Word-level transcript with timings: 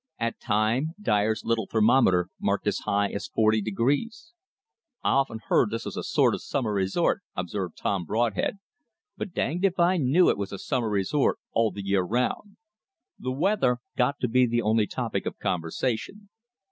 At 0.17 0.39
times 0.39 0.93
Dyer's 0.99 1.45
little 1.45 1.67
thermometer 1.67 2.29
marked 2.39 2.65
as 2.65 2.79
high 2.79 3.09
as 3.11 3.27
forty 3.27 3.61
degrees. 3.61 4.33
"I 5.03 5.11
often 5.11 5.41
heard 5.45 5.69
this 5.69 5.85
was 5.85 5.95
a 5.95 6.01
sort 6.01 6.33
'v 6.33 6.39
summer 6.41 6.73
resort," 6.73 7.21
observed 7.35 7.77
Tom 7.77 8.05
Broadhead, 8.05 8.57
"but 9.15 9.31
danged 9.31 9.63
if 9.63 9.79
I 9.79 9.97
knew 9.97 10.31
it 10.31 10.39
was 10.39 10.51
a 10.51 10.57
summer 10.57 10.89
resort 10.89 11.37
all 11.53 11.69
the 11.69 11.85
year 11.85 12.01
'round." 12.01 12.57
The 13.19 13.31
weather 13.31 13.77
got 13.95 14.19
to 14.21 14.27
be 14.27 14.47
the 14.47 14.63
only 14.63 14.87
topic 14.87 15.27
of 15.27 15.37
conversation. 15.37 16.29